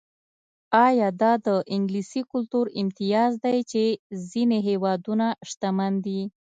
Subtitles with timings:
[0.85, 3.83] ایا دا د انګلیسي کلتور امتیاز دی چې
[4.29, 6.21] ځینې هېوادونه شتمن دي.